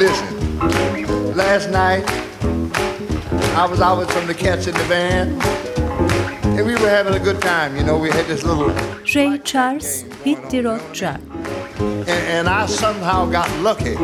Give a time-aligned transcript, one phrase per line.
[0.00, 2.02] Listen, last night
[3.54, 5.42] I was out with some of the cats in the band,
[6.56, 7.76] and we were having a good time.
[7.76, 8.70] You know, we had this little,
[9.14, 13.96] Ray Charles, Hit the Road and, and I somehow got lucky.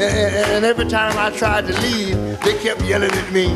[0.00, 3.48] And, every time I tried to leave, they kept yelling at me.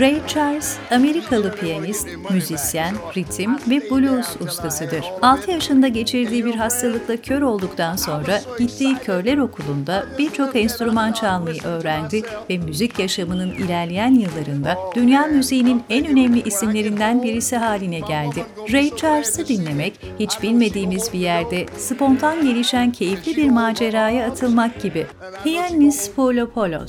[0.00, 5.04] Ray Charles, Amerikalı piyanist, müzisyen, ritim ve blues ustasıdır.
[5.22, 12.22] 6 yaşında geçirdiği bir hastalıkla kör olduktan sonra gittiği körler okulunda birçok enstrüman çalmayı öğrendi
[12.50, 18.44] ve müzik yaşamının ilerleyen yıllarında dünya müziğinin en önemli isimlerinden birisi haline geldi.
[18.72, 25.06] Ray Charles'ı dinlemek, hiç bilmediğimiz bir yerde spontan gelişen keyifli bir maceraya atılmak gibi.
[25.42, 26.88] Ποιο είναι ο Σφούλο Πολό,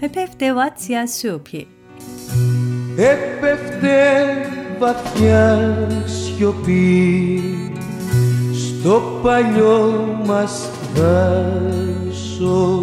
[0.00, 1.66] Πεπεύτε Βατσια Σιωπή.
[2.96, 3.96] Πεπεύτε
[4.78, 7.42] Βατσια Σιωπή,
[8.52, 10.48] Στο παλιό μα
[10.94, 12.75] δάσο.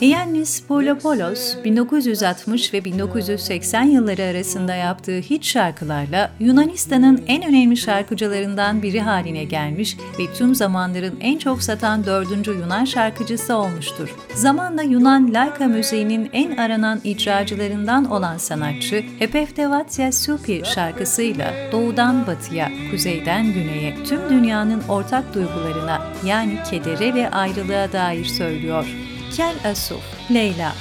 [0.00, 9.00] Yannis Polopoulos 1960 ve 1980 yılları arasında yaptığı hit şarkılarla Yunanistan'ın en önemli şarkıcılarından biri
[9.00, 14.14] haline gelmiş ve tüm zamanların en çok satan dördüncü Yunan şarkıcısı olmuştur.
[14.34, 23.46] Zamanla Yunan laika müziğinin en aranan icracılarından olan sanatçı Epeftevatsia Supi şarkısıyla doğudan batıya, kuzeyden
[23.46, 28.86] güneye tüm dünyanın ortak duygularına yani kedere ve ayrılığa dair söylüyor.
[29.34, 30.72] Kel Asuf, Leyla.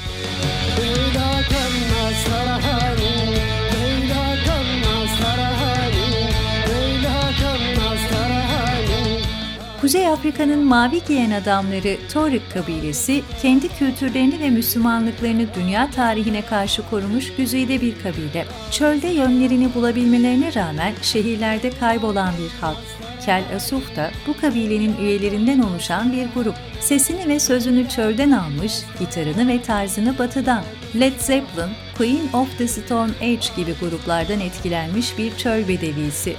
[9.82, 17.36] Kuzey Afrika'nın mavi giyen adamları Torik kabilesi, kendi kültürlerini ve Müslümanlıklarını dünya tarihine karşı korumuş
[17.36, 18.46] güzide bir kabile.
[18.72, 22.78] Çölde yönlerini bulabilmelerine rağmen şehirlerde kaybolan bir halk.
[23.26, 26.56] Kel Asuf da bu kabilenin üyelerinden oluşan bir grup.
[26.80, 30.64] Sesini ve sözünü çölden almış, gitarını ve tarzını batıdan.
[31.00, 36.36] Led Zeppelin, Queen of the Stone Age gibi gruplardan etkilenmiş bir çöl bedevisi.